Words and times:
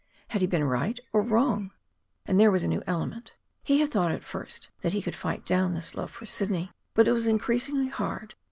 Had 0.29 0.41
he 0.41 0.47
been 0.47 0.63
right 0.63 0.99
or 1.13 1.21
wrong? 1.21 1.69
And 2.25 2.39
there 2.39 2.49
was 2.49 2.63
a 2.63 2.67
new 2.67 2.81
element. 2.87 3.33
He 3.61 3.81
had 3.81 3.91
thought, 3.91 4.09
at 4.11 4.23
first, 4.23 4.71
that 4.81 4.93
he 4.93 5.01
could 5.03 5.13
fight 5.15 5.45
down 5.45 5.75
this 5.75 5.93
love 5.93 6.09
for 6.09 6.25
Sidney. 6.25 6.71
But 6.95 7.07
it 7.07 7.11
was 7.11 7.27
increasingly 7.27 7.89
hard. 7.89 8.33